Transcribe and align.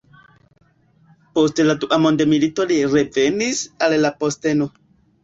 Post 1.35 1.61
la 1.67 1.75
Dua 1.83 1.99
Mondmilito 2.05 2.65
li 2.71 2.79
revenis 2.95 3.61
al 3.89 3.95
la 4.07 4.13
posteno. 4.25 4.69